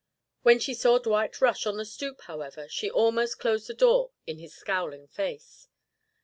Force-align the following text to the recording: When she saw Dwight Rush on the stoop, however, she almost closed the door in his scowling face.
When 0.41 0.57
she 0.57 0.73
saw 0.73 0.97
Dwight 0.97 1.39
Rush 1.41 1.67
on 1.67 1.77
the 1.77 1.85
stoop, 1.85 2.21
however, 2.21 2.67
she 2.67 2.89
almost 2.89 3.37
closed 3.37 3.67
the 3.67 3.75
door 3.75 4.09
in 4.25 4.39
his 4.39 4.55
scowling 4.55 5.07
face. 5.07 5.67